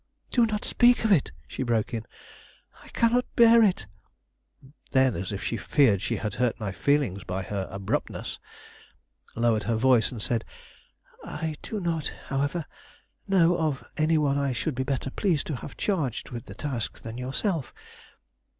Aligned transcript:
"Do 0.31 0.47
not 0.47 0.65
speak 0.65 1.05
of 1.05 1.11
it!" 1.11 1.31
she 1.47 1.61
broke 1.61 1.93
in, 1.93 2.07
"I 2.83 2.87
cannot 2.87 3.25
bear 3.35 3.61
it." 3.61 3.85
Then, 4.93 5.15
as 5.15 5.31
if 5.31 5.43
she 5.43 5.57
feared 5.57 6.01
she 6.01 6.15
had 6.15 6.33
hurt 6.41 6.59
my 6.59 6.71
feelings 6.71 7.23
by 7.23 7.43
her 7.43 7.67
abruptness, 7.69 8.39
lowered 9.35 9.65
her 9.65 9.75
voice 9.75 10.11
and 10.11 10.19
said: 10.19 10.43
"I 11.23 11.55
do 11.61 11.79
not, 11.79 12.11
however, 12.29 12.65
know 13.27 13.55
of 13.55 13.83
any 13.95 14.17
one 14.17 14.39
I 14.39 14.53
should 14.53 14.73
be 14.73 14.81
better 14.83 15.11
pleased 15.11 15.45
to 15.45 15.57
have 15.57 15.77
charged 15.77 16.31
with 16.31 16.45
the 16.47 16.55
task 16.55 17.03
than 17.03 17.19
yourself. 17.19 17.71